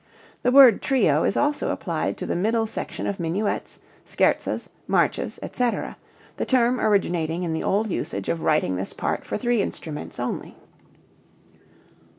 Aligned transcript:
The 0.41 0.49
word 0.51 0.81
trio 0.81 1.23
is 1.23 1.37
also 1.37 1.69
applied 1.69 2.17
to 2.17 2.25
the 2.25 2.35
middle 2.35 2.65
section 2.65 3.05
of 3.05 3.19
minuets, 3.19 3.77
scherzas, 4.03 4.67
marches, 4.87 5.39
etc., 5.43 5.95
the 6.37 6.43
term 6.47 6.79
originating 6.81 7.43
in 7.43 7.53
the 7.53 7.61
old 7.61 7.91
usage 7.91 8.27
of 8.27 8.41
writing 8.41 8.77
this 8.77 8.93
part 8.93 9.23
for 9.23 9.37
three 9.37 9.61
instruments 9.61 10.19
only. 10.19 10.57